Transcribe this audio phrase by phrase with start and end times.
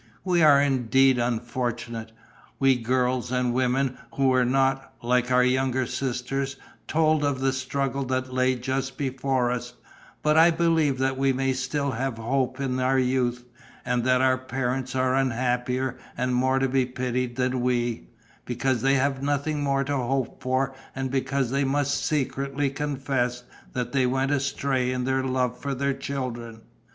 [0.23, 2.11] We are indeed unfortunate,
[2.57, 6.55] we girls and women who were not, like our younger sisters,
[6.87, 9.73] told of the struggle that lay just before us;
[10.23, 13.45] but I believe that we may still have hope in our youth
[13.85, 18.07] and that our parents are unhappier and more to be pitied than we,
[18.43, 23.43] because they have nothing more to hope for and because they must secretly confess
[23.73, 26.61] that they went astray in their love for their children.